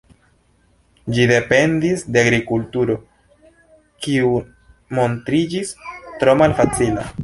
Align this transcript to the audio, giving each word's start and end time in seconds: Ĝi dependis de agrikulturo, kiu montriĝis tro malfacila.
Ĝi 1.17 1.27
dependis 1.31 2.05
de 2.15 2.23
agrikulturo, 2.25 2.97
kiu 4.07 4.35
montriĝis 5.01 5.79
tro 6.03 6.41
malfacila. 6.45 7.11